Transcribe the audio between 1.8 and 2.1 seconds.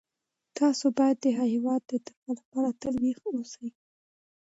د